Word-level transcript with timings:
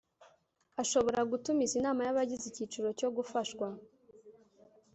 Ashobora 0.81 1.27
gutumiza 1.31 1.73
inama 1.79 2.01
y’abagize 2.03 2.45
icyiciro 2.47 2.87
cyo 2.99 3.09
gufashwa 3.15 3.67